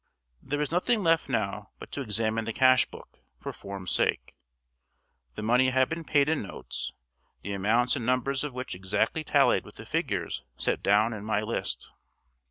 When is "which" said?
8.51-8.73